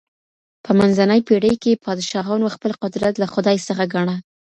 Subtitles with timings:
[0.63, 4.15] په منځنۍ پېړۍ کي پادشاهانو خپل قدرت له خدای څخه ګاڼه.